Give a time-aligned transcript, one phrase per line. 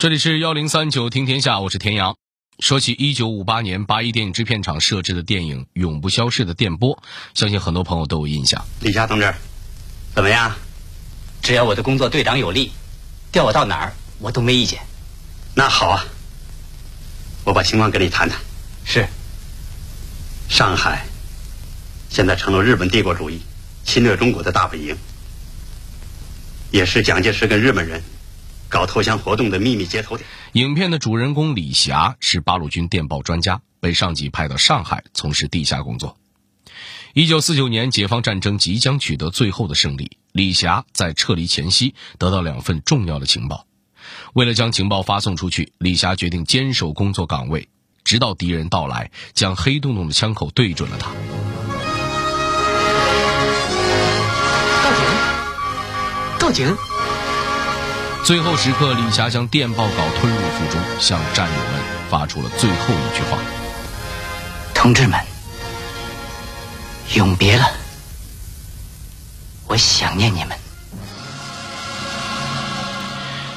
[0.00, 2.16] 这里是幺零三九听天下，我是田阳。
[2.58, 6.96] 说起一九五八年八一电影制片厂设置的电影《永不消逝的电波》，
[7.38, 8.64] 相信很多朋友都有印象。
[8.80, 9.34] 李霞同志，
[10.14, 10.56] 怎么样？
[11.42, 12.72] 只要我的工作对党有利，
[13.30, 14.80] 调我到哪儿我都没意见。
[15.54, 16.02] 那好啊，
[17.44, 18.40] 我把情况跟你谈谈。
[18.86, 19.06] 是。
[20.48, 21.04] 上海
[22.08, 23.42] 现在成了日本帝国主义
[23.84, 24.96] 侵略中国的大本营，
[26.70, 28.02] 也是蒋介石跟日本人。
[28.70, 30.26] 搞投降活动的秘密接头点。
[30.52, 36.16] 影片的主人公李霞是八路军电报专家，被上级派到上海从事地下工作。
[37.12, 43.66] 一九四九年，解放战争即将取得最后的胜利，李霞在撤离前夕得到两份重要的情报。
[44.32, 47.68] 为了将情报发送出去，李霞决定坚守工作岗位，
[48.04, 51.10] 直到敌人到来，将黑洞洞的枪口对准了他。
[54.84, 55.04] 报警！
[56.38, 56.89] 报警！
[58.22, 63.38] 最后时刻，李霞将电报稿吞入腹中，向战友们发出了最后一句话
[64.72, 65.18] ：“同志们，
[67.14, 67.68] 永别了，
[69.66, 70.56] 我想念你们。”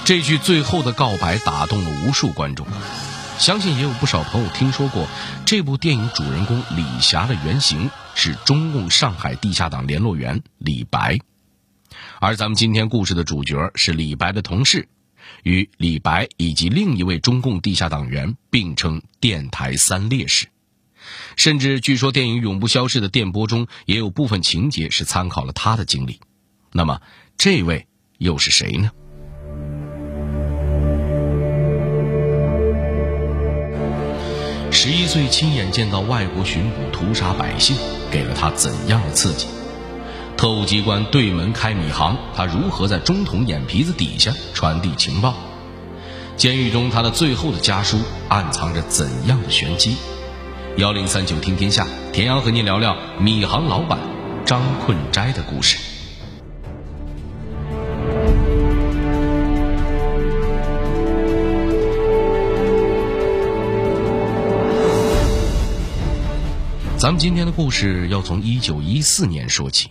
[0.05, 2.65] 这句最后的告白打动了无数观众，
[3.37, 5.07] 相信也有不少朋友听说过
[5.45, 11.19] 这部电影主人公李霞的原型是中共上海地下党联络员李白。
[12.19, 14.87] 而咱们今天故事的主角是李白的同事，
[15.43, 20.47] 与李白以及另一位中共地下党员并称“电台三烈士”，
[21.35, 26.19] 甚至据说电影《永不消逝的电波》中也有部分情节是参考了他的经历。
[26.71, 27.01] 那么，
[27.37, 28.91] 这位又是谁呢？
[34.71, 37.77] 十一岁亲眼见到外国巡捕屠杀百姓，
[38.11, 39.47] 给了他怎样的刺激？
[40.35, 45.33] 特务机关对门开米行，他如何在中统眼皮子底下传递情报？
[46.35, 49.95] 监狱中他的最后的家书暗藏着怎样的玄机？
[50.75, 53.99] 幺零三九听天下，田阳和您聊聊米行老板
[54.45, 55.77] 张困斋的故事。
[66.97, 69.89] 咱们今天的故事要从一九一四年说起。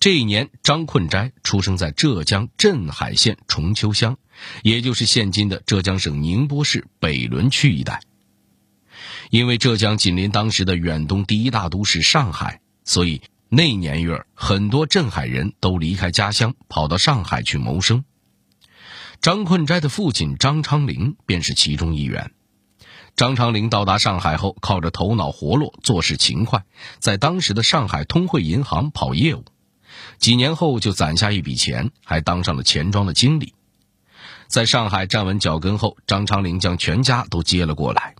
[0.00, 4.16] 这一年，张困斋出生在浙江镇海县崇丘乡，
[4.62, 8.00] 也就是现今的浙江省宁波市北仑区一带。
[9.30, 18.04] 因为浙江紧邻当时的远东第一大都市上海，所以那年月很多镇海人都离开家乡，跑到上海去谋生。
[19.20, 22.30] 张困斋的父亲张昌龄便是其中一员。
[23.16, 26.64] 张昌龄到达上海后，靠着头脑活络、做事勤快，
[27.00, 29.44] 在当时的上海通汇银行跑业务。
[30.18, 33.54] 几年后就攒下一笔钱，还当上了钱庄的经理。
[34.48, 38.16] 在上海站稳脚跟后，张昌龄将全家都接了过来。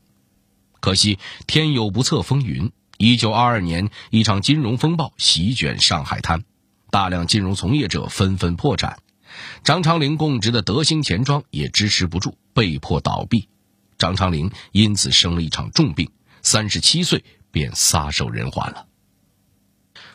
[0.80, 6.44] 可惜天有不测风云，一九二二年一场金融风暴席卷上海滩，
[6.90, 9.00] 大量金融从业者纷纷破产，
[9.64, 13.48] 张昌龄供职的德兴钱庄也支持不住，被迫倒闭。
[13.96, 18.86] 张昌龄因此生了一场重病，三十七岁便撒手人寰了。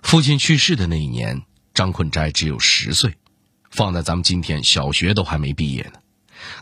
[0.02, 1.44] 父亲去世的那一年。
[1.74, 3.16] 张困斋只有十岁，
[3.72, 5.94] 放在咱们今天，小学都还没毕业呢。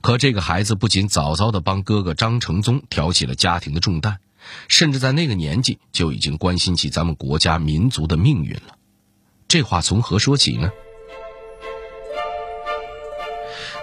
[0.01, 4.19] 可这个孩子不仅早早的帮哥哥张承宗挑起了家庭的重担，
[4.67, 8.77] 甚至在那个年纪就已经关心起咱们国家民族的命运了。
[9.47, 10.71] 这话从何说起呢？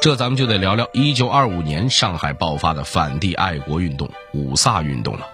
[0.01, 5.27] 这咱们就得聊聊一九二五年上海爆发的反帝爱国运动——五卅运动了。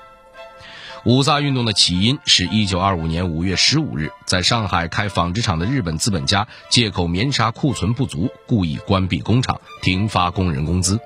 [1.05, 10.99] 五卅运动的起因是一九二五年五月十五日，在上海开纺织厂的日本资本家借口棉纱库存不足，故意关闭工厂，停发工人工资。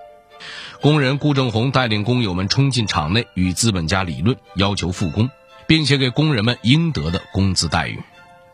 [0.81, 5.29] 工人顾正红带领工友们冲进厂内，与资本家理论，要求复工，
[5.67, 7.99] 并且给工人们应得的工资待遇。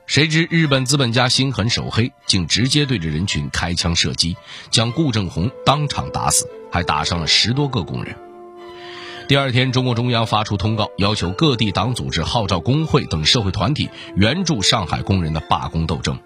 [0.07, 4.35] 谁知日本资本家心狠手黑，竟直接对着人群开枪射击，
[4.71, 8.17] 将顾正红当场打死，还打伤了十多个工人。
[9.27, 16.19] 第二天，中共中央发出通告，要求各地党组织号召工会等社会团体援助上海工人的罢工斗争。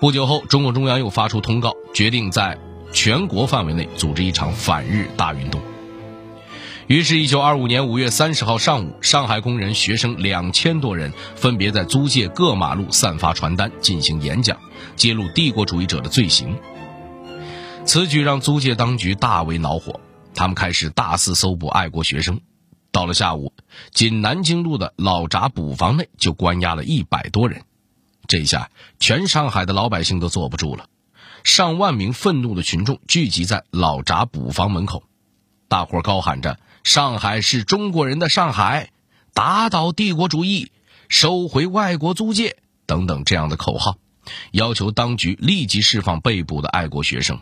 [0.00, 2.58] 不久后，中共中央又发出通告，决定在
[2.92, 5.60] 全国范围内组织一场反日大运动。
[6.86, 14.56] 于是，一九二五年五月三十号上午，上海工人、学生两千多人分别在租界各马路散发传单、进行演讲，
[14.96, 16.56] 揭露帝国主义者的罪行。
[17.84, 20.00] 此举让租界当局大为恼火。
[20.38, 22.40] 他们开始大肆搜捕爱国学生，
[22.92, 23.52] 到了下午，
[23.90, 27.62] 仅南京路的老闸捕房内就关押了一百多人。
[28.28, 28.70] 这下，
[29.00, 30.88] 全上海的老百姓都坐不住了。
[31.42, 35.02] 上万名愤怒的群众聚集在老闸补房门口，
[35.66, 38.90] 大伙高喊着“上海是中国人的上海，
[39.34, 40.70] 打倒帝国主义，
[41.08, 43.96] 收回外国租界”等等这样的口号，
[44.52, 47.40] 要求当局立即释放被捕的爱国学生。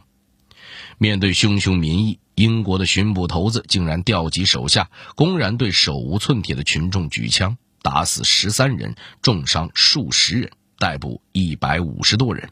[0.98, 12.50] 面对汹汹民意，英国的巡捕头子竟然调集手下，公然对手无寸铁的群众举枪，打死十三人，重伤数十人，逮捕一百五十多人。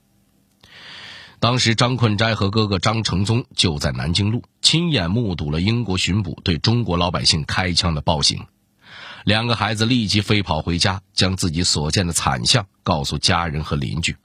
[1.41, 8.47] 当时，张困斋和哥哥张承宗就在南京路，亲眼目睹了英国巡捕对中国老百姓开枪的暴行。
[9.25, 14.17] 两个孩子立即飞跑回家，将自己所见的惨象告诉家人和邻居。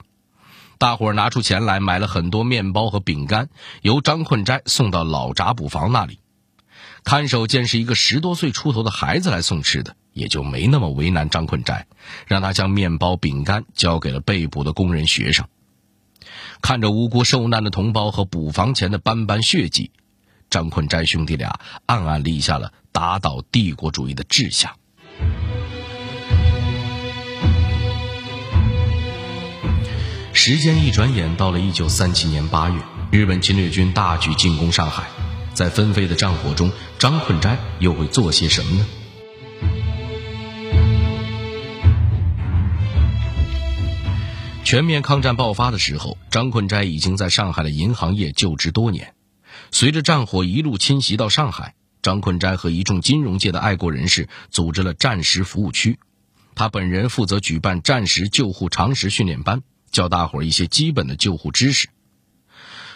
[0.80, 3.50] 大伙儿拿出钱来买了很多面包和饼干，
[3.82, 6.20] 由张困斋送到老闸补房那里。
[7.04, 11.86] 看守见是一个十多岁出头的孩子来送吃的，也就没那么为难张困斋，
[12.26, 15.46] 让他将面包、饼干交给了被捕的工人学生。
[16.62, 19.90] 看着无辜受难的同胞和补房前的斑斑血迹，
[20.48, 24.74] 张困斋兄弟俩暗暗立下了打倒帝国主义的志向。
[30.32, 32.80] 时间一转眼，到了一九三七年八月，
[33.10, 35.04] 日本侵略军大举进攻上海。
[35.54, 38.86] 在纷飞的战火中，张困斋又会做些什么呢？
[44.64, 49.14] 全面抗战爆发的时候，张困斋已经在上海的银行业就职多年。
[49.72, 55.98] 随着战火一路侵袭到上海，张困斋和一众金融界的爱国人士组织了战时服务区，
[56.54, 59.62] 他本人负责举办战时救护常识训练班。
[59.90, 61.88] 教大伙儿一些基本的救护知识。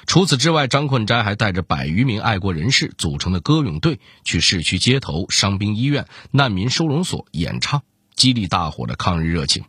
[0.06, 7.82] 除此之外，张困斋还带着百余名爱国人士组成的歌咏队，去市区街头、伤兵医院、难民收容所演唱，
[8.14, 9.64] 激励大伙的抗日热情。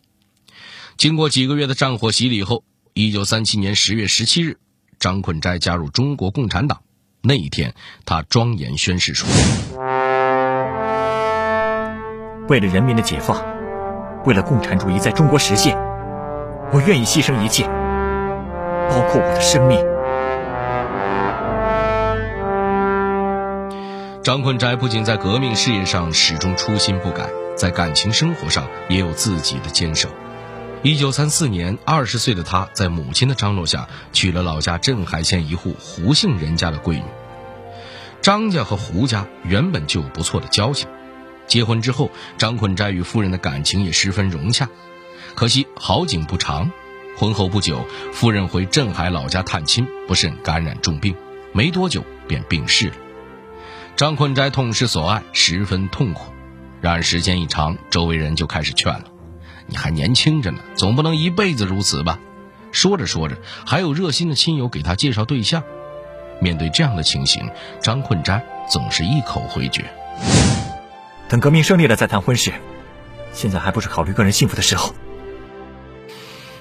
[0.98, 4.58] 经过几个月的战火洗礼后，一九三七年十月十七日，
[5.00, 6.82] 张困斋加入中国共产党。
[7.22, 7.74] 那一天，
[8.06, 9.30] 他庄严宣誓说
[12.50, 13.42] ：“为了人民的解放，
[14.26, 15.78] 为了共产主义在中国实现。”
[16.74, 17.64] 我愿意牺牲一切，
[18.90, 19.80] 包括我的生命。
[24.24, 30.10] 张困斋不仅在革命事业上始终初心不改，在感情生活上也有自己的坚守。
[30.82, 37.04] 一九三四年，二十岁的他在母亲的张罗下娶了老家镇海县一户胡姓人家的闺女。
[38.22, 40.90] 张家和胡家原本就有不错的交情，
[41.46, 44.68] 结婚之后，张困斋与夫人的感情也十分融洽。
[45.36, 46.72] 可惜好景不长，
[47.18, 51.14] 婚后不久，夫人回镇海老家探亲，不慎感染重病，
[51.52, 52.96] 没多久便病逝了。
[53.98, 56.32] 张困斋痛失所爱，十分痛苦。
[56.80, 59.04] 然而时间一长，周围人就开始劝了
[59.68, 62.20] ：“你还年轻着呢，总不能一辈子如此吧？”
[62.72, 65.64] 说着说着，还有热心的亲友给他介绍对象。
[66.40, 67.50] 面对这样的情形，
[67.82, 69.84] 张困斋总是一口回绝
[71.28, 72.54] ：“等革命胜利了再谈婚事，
[73.34, 74.96] 现在还不是考虑个人幸福的时候。”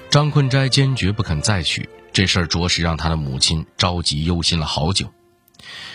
[0.09, 5.11] 张困斋坚决不肯再娶，这事儿着实让他的母亲着急忧心了好久。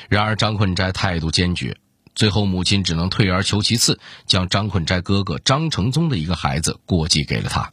[0.09, 1.77] 然而张困斋态度坚决，
[2.15, 7.71] 最后母亲只能退而求其次，将张困斋哥哥张承宗的一个孩子过继给了他。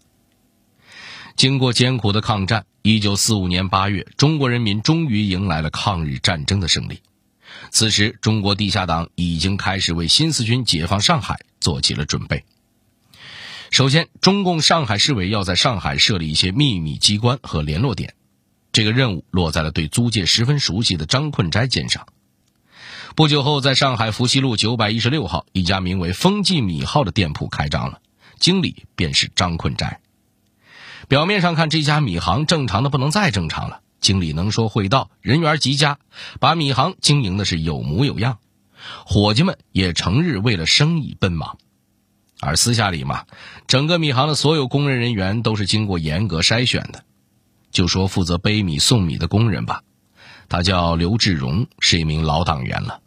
[1.36, 7.02] 经过艰苦的抗战，一九四五年八月，中国人民终于迎来了抗日战争的胜利。
[7.72, 12.46] 此时，中国地下党已经开始为新四军解放上海做起了准备。
[13.78, 18.16] 首先，中共上海市委要在上海设立一些秘密机关和联络点，
[18.72, 22.08] 这个任务落在了对租界十分熟悉的张困斋肩上。
[23.16, 28.00] 不久后，在上海福熙路九百一十六号一家名为“丰记米号”的店铺开张了，
[28.40, 30.00] 经理便是张困斋。
[31.08, 36.00] 表面上看，这家米行正常的不能再正常了，经理能说会道，人缘极佳，
[36.40, 38.40] 把米行经营的是有模有样，
[39.06, 41.60] 伙计们也成日为了生意奔忙。
[42.40, 43.26] 而私下里嘛，
[43.68, 47.04] 整个米行的所有工人人员都是经过严格筛选的。
[47.72, 49.82] 就说负责背米送米的工人吧，
[50.50, 53.02] 他叫刘志荣，是一名老党员了，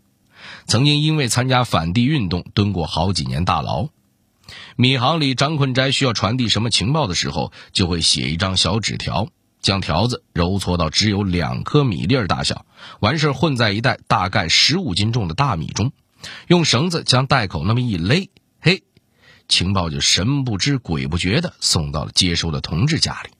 [0.66, 3.88] 曾经因为参加反帝运动蹲过好几年大牢。
[4.76, 9.28] 米行里张困斋需要传递什么情报的时候，就会写一张小纸条，
[9.62, 12.66] 将条子揉搓到只有两颗米粒儿大小，
[12.98, 15.92] 完事儿混在一袋大概十五斤重的大米中，
[16.48, 18.28] 用绳子将袋口那么一勒，
[19.50, 23.30] 情报就神不知鬼不觉地送到了接收的同志家里。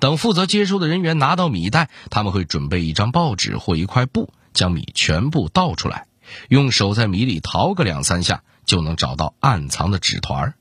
[0.00, 6.06] 等负责接收的人员拿到米袋，他们会准备一张报纸或一块布，将米全部倒出来，
[6.48, 10.54] 用手在米里淘个两三下，就能找到暗藏的纸团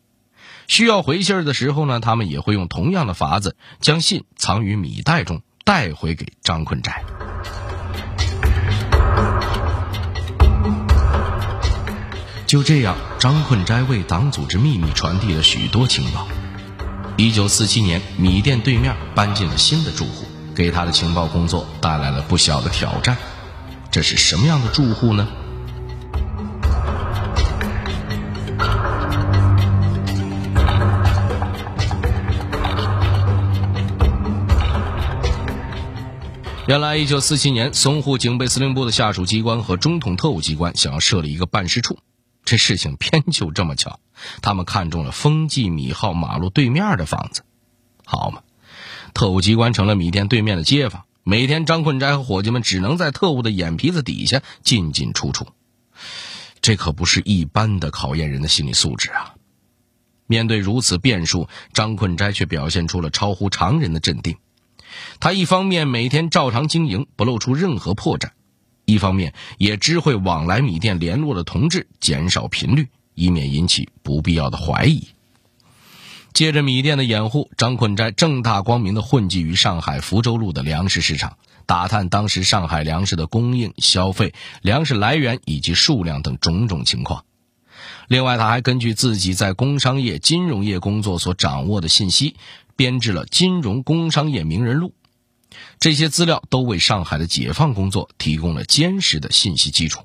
[0.67, 7.03] 需要回信儿的时候呢，他们也会用同样的法子，将信藏于米袋中，带回给张坤斋。
[12.47, 16.25] 就这样，张困斋为党组织秘密传递了许多情报。
[17.17, 20.23] 一九四七年，米店对面搬进了新的住户，
[20.55, 23.17] 给他的情报工作带来了不小的挑战。
[23.91, 25.27] 这是什么样的住户呢？
[36.65, 41.99] 原来，一九四七年，淞沪警备司令部的下属机关和中统特务机关想要设立一个办事处。
[42.47, 43.99] 这事情偏就这么巧，
[44.41, 47.43] 他们看中了丰记米号马路对面的房子，
[48.05, 48.41] 好嘛，
[49.13, 55.45] 特务机关成了米店对面的街坊，每天张困斋和伙计们只能在特务的眼皮子底下进进出出，
[56.61, 59.33] 这可不是一般的考验人的心理素质啊！
[60.25, 64.37] 面对如此变数，张困斋却表现出了超乎常人的镇定，
[65.19, 68.29] 他一方面每天照常经营，不露出任何破绽。
[68.88, 75.10] 一方面也知会往来米店联络的同志减少频率，以免引起不必要的怀疑。
[76.32, 87.25] 借着米店的掩护，张困斋正大光明地混迹于上海福州路的粮食市场，打探当时上海粮食的供应、消费、粮食来源以及数量等种种情况。
[88.08, 92.38] 另外，他还根据自己在工商业、金融业工作所掌握的信息，
[92.77, 94.89] 编制了《金融工商业名人录》。
[95.79, 100.03] 这些资料都为上海的解放工作提供了坚实的信息基础。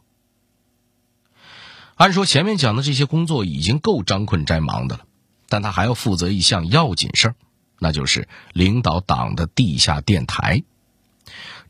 [1.97, 5.05] 按说前面讲的这些工作已经够张困斋忙的了，
[5.49, 7.35] 但他还要负责一项要紧事儿，
[7.79, 10.65] 那就是领导党的地下电台。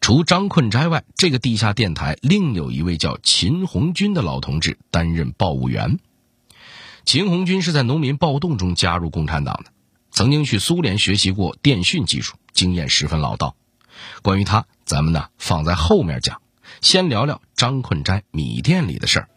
[0.01, 5.99] 除张困斋外，这个地下电台另有一位叫秦红军的老同志担任报务员。
[7.05, 9.73] 秦红军是在农民暴动中加入共产党的，
[10.11, 13.55] 曾经去苏联学习过电讯技术，经验十分老道。
[14.23, 16.41] 关于他，咱们呢放在后面讲，
[16.81, 19.29] 先聊聊张困斋米店里的事儿。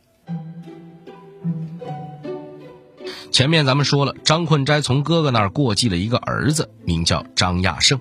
[3.32, 8.00] 前面咱们说了，张困斋从哥哥那儿过继了一个儿子，名叫张亚胜。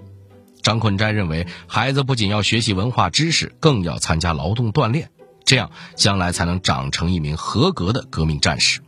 [0.62, 5.11] 张困斋认为，孩子不仅要学习文化知识，更要参加劳动锻炼，
[5.44, 8.80] 这样将来才能长成一名合格的革命战士。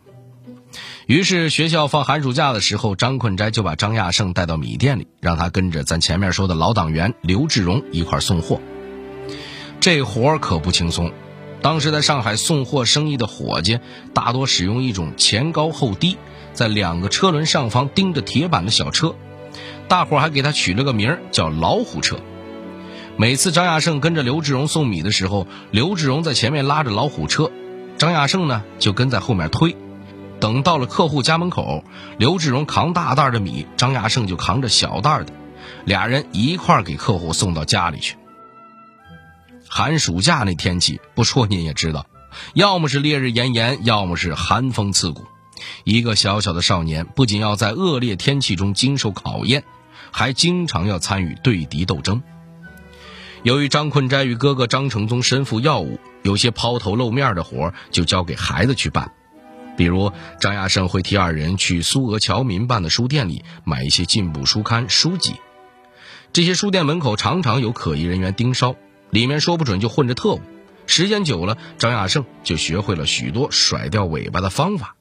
[1.07, 8.61] 于是学校放寒暑假的时候，张困斋就把张亚胜带到米店里，让他跟着咱前面说的老党员刘志荣一块送货。
[9.79, 11.13] 这活儿可不轻松。
[11.63, 13.79] 当时在上海送货生意的伙计，
[14.15, 16.19] 大多使用一种前高后低，
[16.53, 19.15] 在两个车轮上方钉着铁板的小车，
[19.87, 22.19] 大伙儿还给他取了个名儿叫“老虎车”。
[23.17, 27.53] 每次张亚胜跟着刘志荣送米的时候，刘志荣在前面拉着老虎车，
[27.97, 29.77] 张亚胜呢就跟在后面推。
[30.41, 31.83] 等到了客户家门口，
[32.19, 35.33] 刘志荣扛大袋的米，张亚胜就扛着小袋的，
[35.85, 38.17] 俩人一块给客户送到家里去。
[39.69, 42.07] 寒暑假那天气，不说您也知道，
[42.55, 45.25] 要么是烈日炎炎，要么是寒风刺骨。
[45.85, 49.65] 一个小小的少年，不仅要在恶劣天气中经受考验，
[50.13, 52.23] 还经常要参与对敌斗争。
[53.43, 59.13] 由于张坤斋与哥哥张承宗身负要务，有些抛头露面的活就交给孩子去办。
[59.77, 65.35] 比如张亚胜会替二人去苏俄侨民办的书店里买一些进步书刊书籍，
[66.33, 68.77] 这些书店门口常常有可疑人员盯梢，
[69.11, 70.41] 里面说不准就混着特务。
[70.87, 74.95] 时间久了，张亚胜就学会了许多甩掉尾巴的方法。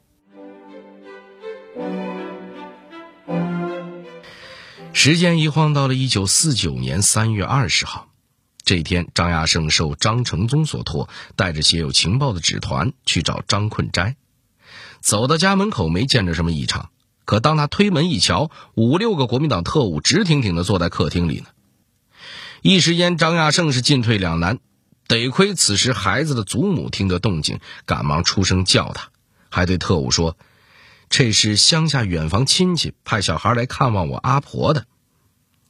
[4.93, 8.07] 时间一晃到了一九四九年三月二十号，
[8.63, 14.15] 这天，张亚胜受张承宗所托，带着写有情报的纸团去找张困斋。
[15.05, 16.89] 走到家门口，没见着什么异常。
[17.25, 21.45] 可当他推门一瞧，五六个国民党特务直挺挺地坐在客厅里呢。
[22.63, 24.57] 一时间，张亚胜是进退两难。
[25.07, 29.09] 得亏此时孩子的祖母听得动静，赶忙出声叫他，
[29.51, 30.37] 还对特务说
[31.07, 34.87] ：“这是乡下远房亲戚派小孩来看望我阿婆的。”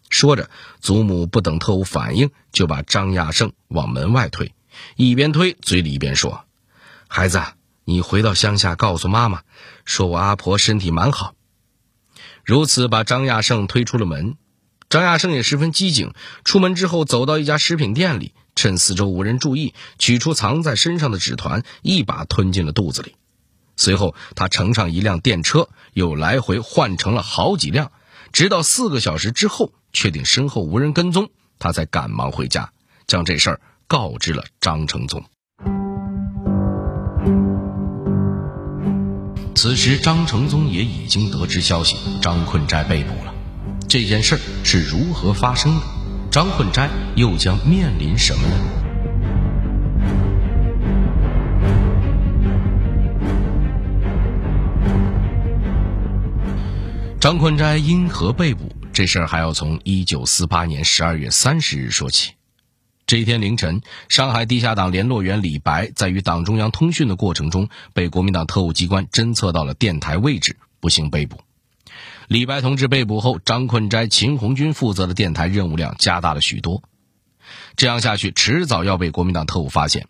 [0.10, 0.50] 说着，
[0.80, 4.54] 祖母不等特务反应，就把张亚胜往门外推，
[4.96, 6.46] 一边推嘴里一边说
[7.10, 7.42] ：“孩子。”
[7.86, 9.44] 你回到乡下，告诉妈妈，
[9.86, 11.36] 说我阿婆身体蛮好。
[12.44, 14.38] 如此把张亚胜推出了门。
[14.90, 16.14] 张亚胜也十分机警，
[16.44, 23.16] 出门之后走到一家食品店里，趁四周无人注意，取出藏在身上的纸团，一把吞进了肚子里。
[23.78, 27.92] 随后，他乘上一辆电车，又来回换乘了好几辆，
[28.32, 32.72] 直到四个小时之后，确定身后无人跟踪，他才赶忙回家，
[33.06, 35.26] 将这事儿告知了张承宗。
[39.66, 43.34] 此时，张承宗也已经得知消息，张困斋被捕了。
[43.90, 45.82] 这件事是如何发生的？
[46.30, 48.56] 张困斋又将面临什么呢？
[57.20, 58.72] 张困斋因何被捕？
[58.94, 62.34] 这事儿还要从一九四八年十二月三十日说起。
[63.08, 71.40] 这一天凌晨，上海地下党联络员李白在与党中央通讯的过程中，被国民党特务机关侦测到了电台位置，不幸被捕。
[72.28, 76.82] 李白同志被捕后，张困斋、秦红军负责的电台任务量加大了许多。
[77.76, 80.08] 这样下去，迟早要被国民党特务发现。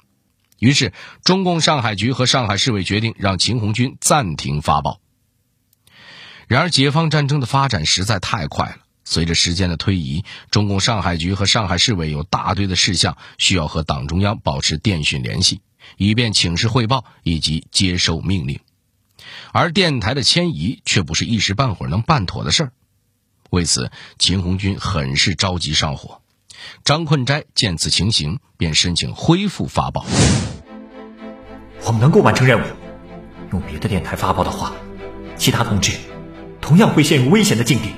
[0.58, 5.02] 于是，中共上海局和上海市委决定让秦红军暂停发报。
[6.48, 8.78] 然而，解放战争的发展实在太快了。
[9.06, 15.62] 随着时间的推移，中共上海局和上海市委有大堆的事项需要和党中央保持电讯联系，
[15.96, 18.60] 以便请示汇报以及接收命令。
[19.52, 22.72] 而电台的迁移却不是一时半会儿能办妥的事儿。
[23.52, 26.22] 为此，秦红军很是着急上火。
[26.84, 30.06] 张困斋见此情形，便申请恢复发报。
[31.84, 32.64] 我们能够完成任务，
[33.52, 34.74] 用别的电台发报的话，
[35.38, 35.92] 其他同志
[36.60, 37.90] 同样会陷入危险的境地。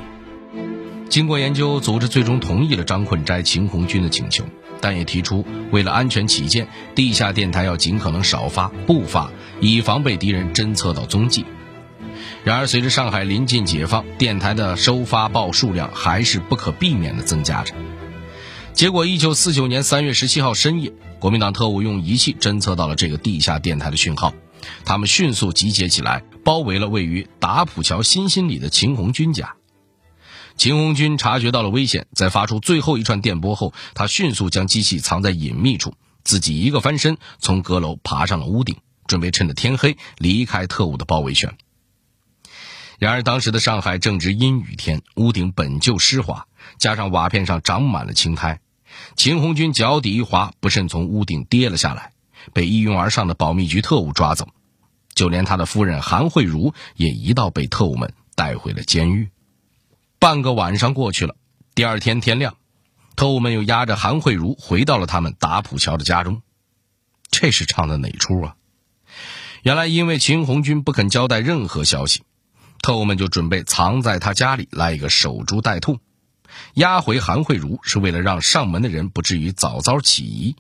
[1.10, 4.44] 经过研究，组织最终同意了张困斋、秦红军的请求，
[4.82, 11.46] 但也提出为了安全起见，地下电台要尽可能少发、不发，以防被敌人侦测到踪迹。
[12.44, 17.74] 然而，随着上海临近解放，电台的收发报数量还是不可避免地增加着。
[18.74, 24.34] 结果，一九四九年三月十七号深夜，国民党特务用仪器侦测到了这个地下电台的讯号，
[24.86, 29.57] 他们迅速集结起来，包围了位于打浦桥新兴里的秦红军家。
[30.58, 41.56] 秦红军察觉到了危险，在发出最后一串电波后，他迅速将机器藏在隐秘处，自己一个翻身从阁楼爬上了屋顶，准备趁着天黑离开特务的包围圈。
[42.98, 46.48] 然而，当时的上海正值阴雨天，屋顶本就湿滑，
[46.80, 48.60] 加上瓦片上长满了青苔。
[49.16, 52.14] 秦红军脚底一滑，不慎从屋顶跌了下来，
[52.52, 54.48] 被一拥而上的保密局特务抓走，
[55.14, 59.30] 就连他的夫人韩慧茹也一道被特务们带回了监狱。
[60.20, 61.36] 半个晚上过去了，
[61.76, 62.58] 第二天天亮，
[63.16, 66.42] 特务们又押着韩慧茹回到了他们打浦桥的家中。
[67.30, 68.56] 这是唱的哪出啊？
[69.62, 72.24] 原来因为秦红军不肯交代任何消息，
[72.82, 76.00] 特务们就准备藏在他家里来一个守株待兔。
[76.74, 80.56] 押回韩慧茹是为了让上门的人不至于早早起疑。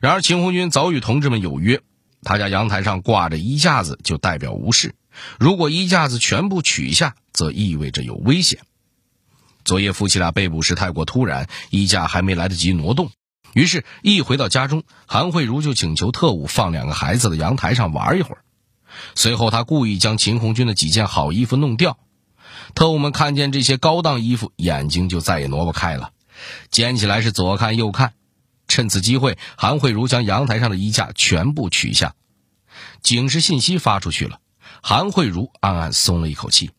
[0.00, 1.80] 然而秦红军早与同志们有约，
[2.22, 4.94] 他家阳台上挂着衣架子就代表无事，
[5.40, 8.58] 如果衣架子全部取下，则意味着有危险。
[9.64, 13.12] 昨夜夫妻俩被捕时太过突然，衣架还没来得及挪动，
[13.52, 18.42] 于是，一回到家中，韩慧茹就请求特务放两个孩子的阳台上玩一会儿。
[19.14, 21.96] 随后，他故意将秦红军的几件好衣服弄掉。
[22.74, 26.10] 特务们看见这些高档衣服，眼睛就再也挪不开了，
[26.72, 28.14] 捡起来是左看右看。
[28.66, 32.14] 趁此机会，韩慧茹将阳台上的衣架全部取下，
[33.00, 34.40] 警示信息发出去了。
[34.82, 36.70] 韩慧茹暗暗松了一口气。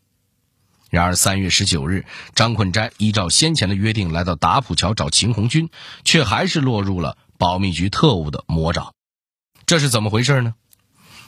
[0.90, 5.70] 然而，三月十九日，张困斋依照先前的约定来到打浦桥找秦红军，
[6.04, 8.94] 却还是落入了保密局特务的魔爪。
[9.66, 10.56] 这是怎么回事呢？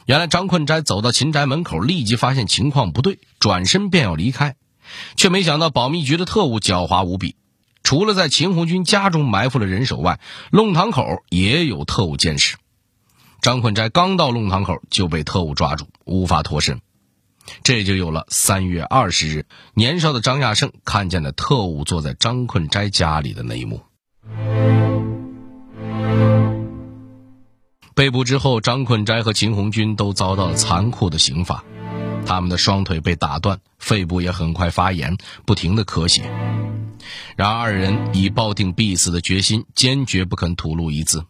[0.07, 4.55] 原来张困斋走到秦宅门口，立即发现情况不对，转身便要离开，
[5.15, 7.35] 却没想到保密局的特务狡猾无比，
[7.83, 10.19] 除了在秦红军家中埋伏了人手外，
[10.51, 12.57] 弄堂口也有特务监视。
[13.41, 16.81] 张困斋刚到弄堂口就被特务抓住，无法脱身，
[17.63, 23.81] 这就有了三月二十日，年少的张亚胜看见了特务坐在张困斋家里的那一幕。
[27.93, 31.63] 被捕之后，张困斋和秦红军都遭到了残酷的刑罚，
[32.25, 36.23] 他们的双腿被打断，肺部也很快发炎，不停的咳血。
[37.35, 41.25] 然而，二人以抱定必死的决心，坚决不肯吐露一字。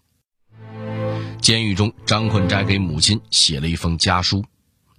[1.42, 4.46] 监狱中，张困斋给母亲写了一封家书，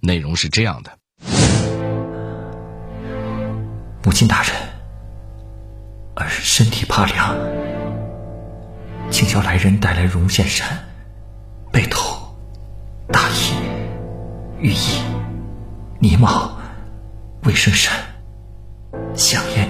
[0.01, 0.97] 内容是这样的
[4.03, 4.53] ：“母亲大人，
[6.15, 7.35] 儿身体怕凉，
[9.09, 10.67] 请求来人带来绒线衫。”
[11.71, 12.35] 被头、
[13.07, 13.55] 大衣、
[14.59, 15.01] 浴衣、
[15.99, 16.55] 呢帽、
[17.45, 17.91] 卫生衫、
[19.15, 19.67] 香烟，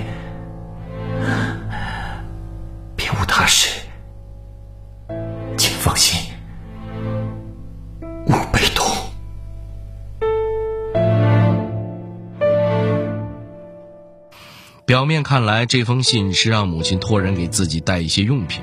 [14.94, 18.62] 表面看来，这封信是让母亲托人给自己带一些用品。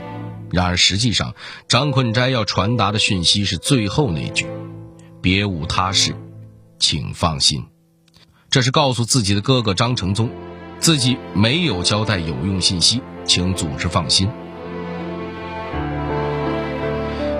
[0.53, 1.35] 然而，实际上，
[1.67, 4.47] 张困斋要传达的讯息是最后那句
[5.21, 6.15] ：“别无他事，
[6.79, 7.65] 请放心。”
[8.49, 10.31] 这是告诉自己的哥哥张承宗，
[10.79, 14.29] 自己没有交代有用信息，请组织放心。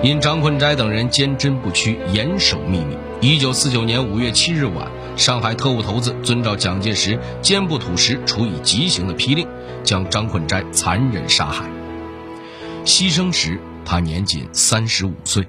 [0.03, 9.47] 因张困斋等人坚贞不屈、严守秘密，一九四九年五月七日晚，上海特务头子遵照蒋介石坚不土石、处以极刑的批令，
[9.83, 11.65] 将张困斋残忍杀害。
[12.85, 15.47] 牺牲时，他年仅三十五岁。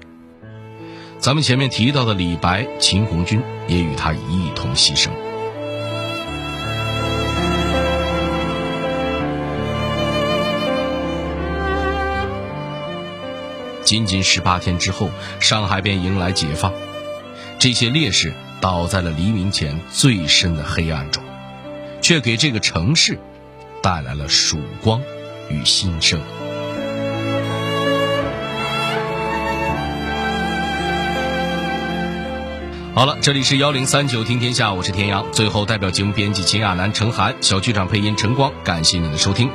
[1.17, 5.09] 咱们前面提到的李白、秦红军也与他一同牺牲。
[13.83, 16.71] 仅仅十八天之后，上海便迎来解放。
[17.59, 21.21] 这些烈士倒在了黎明前最深的黑暗中，
[22.01, 23.19] 却给这个城市
[23.81, 25.01] 带来了曙光
[25.49, 26.17] 与新生。
[32.95, 35.25] 好了，这里是幺零三九听天下，我是田阳。
[35.33, 39.51] 最后，代表节目编辑秦亚楠、陈涵，小剧场配音陈光，感谢您的收听。